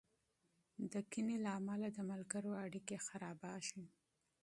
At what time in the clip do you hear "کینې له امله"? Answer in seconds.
1.11-1.87